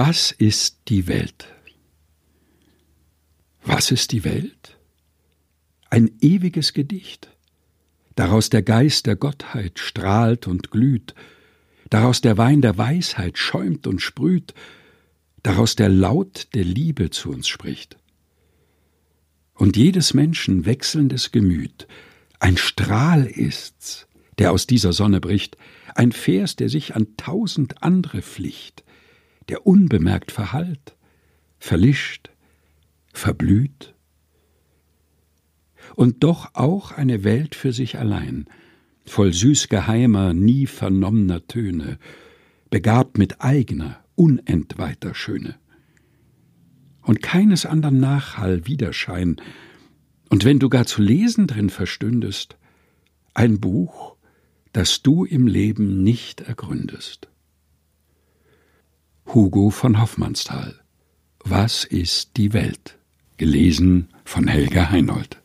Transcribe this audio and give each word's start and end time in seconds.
Was 0.00 0.30
ist 0.30 0.76
die 0.86 1.08
Welt? 1.08 1.48
Was 3.64 3.90
ist 3.90 4.12
die 4.12 4.22
Welt? 4.22 4.78
Ein 5.90 6.12
ewiges 6.20 6.72
Gedicht, 6.72 7.28
daraus 8.14 8.48
der 8.48 8.62
Geist 8.62 9.06
der 9.06 9.16
Gottheit 9.16 9.80
strahlt 9.80 10.46
und 10.46 10.70
glüht, 10.70 11.16
daraus 11.90 12.20
der 12.20 12.38
Wein 12.38 12.62
der 12.62 12.78
Weisheit 12.78 13.38
schäumt 13.38 13.88
und 13.88 14.00
sprüht, 14.00 14.54
daraus 15.42 15.74
der 15.74 15.88
Laut 15.88 16.46
der 16.54 16.62
Liebe 16.64 17.10
zu 17.10 17.30
uns 17.30 17.48
spricht. 17.48 17.96
Und 19.52 19.76
jedes 19.76 20.14
Menschen 20.14 20.64
wechselndes 20.64 21.32
Gemüt, 21.32 21.88
ein 22.38 22.56
Strahl 22.56 23.26
ist's, 23.26 24.06
der 24.38 24.52
aus 24.52 24.68
dieser 24.68 24.92
Sonne 24.92 25.20
bricht, 25.20 25.56
ein 25.96 26.12
Vers, 26.12 26.54
der 26.54 26.68
sich 26.68 26.94
an 26.94 27.16
tausend 27.16 27.82
andere 27.82 28.22
Pflicht, 28.22 28.84
der 29.48 29.66
unbemerkt 29.66 30.32
verhallt, 30.32 30.96
verlischt, 31.58 32.30
verblüht. 33.12 33.94
Und 35.96 36.22
doch 36.22 36.54
auch 36.54 36.92
eine 36.92 37.24
Welt 37.24 37.54
für 37.54 37.72
sich 37.72 37.98
allein, 37.98 38.46
voll 39.06 39.32
süß 39.32 39.68
geheimer, 39.68 40.34
nie 40.34 40.66
vernommener 40.66 41.46
Töne, 41.46 41.98
begabt 42.70 43.18
mit 43.18 43.40
eigener, 43.40 44.04
unentweihter 44.14 45.14
Schöne. 45.14 45.56
Und 47.02 47.22
keines 47.22 47.64
andern 47.64 48.00
Nachhall 48.00 48.66
Widerschein, 48.66 49.40
und 50.28 50.44
wenn 50.44 50.58
du 50.58 50.68
gar 50.68 50.84
zu 50.84 51.00
lesen 51.00 51.46
drin 51.46 51.70
verstündest, 51.70 52.58
ein 53.32 53.60
Buch, 53.60 54.16
das 54.72 55.02
du 55.02 55.24
im 55.24 55.46
Leben 55.46 56.02
nicht 56.02 56.42
ergründest. 56.42 57.28
Hugo 59.38 59.70
von 59.70 60.00
Hoffmannsthal 60.00 60.80
Was 61.44 61.84
ist 61.84 62.36
die 62.36 62.52
Welt? 62.54 62.98
Gelesen 63.36 64.08
von 64.24 64.48
Helga 64.48 64.90
Heinold 64.90 65.40